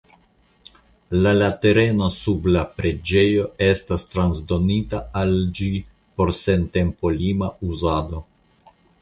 La 1.25 1.33
la 1.41 1.49
tereno 1.65 2.07
sub 2.15 2.47
la 2.55 2.63
preĝejo 2.79 3.45
estas 3.67 4.07
transdonita 4.15 5.03
al 5.23 5.35
ĝi 5.61 5.69
por 6.19 6.35
sentempolima 6.41 7.53
uzado. 7.71 8.25